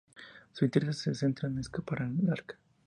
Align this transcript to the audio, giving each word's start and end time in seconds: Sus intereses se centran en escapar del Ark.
Sus 0.51 0.63
intereses 0.63 0.97
se 0.99 1.13
centran 1.13 1.51
en 1.51 1.59
escapar 1.59 2.09
del 2.09 2.31
Ark. 2.31 2.57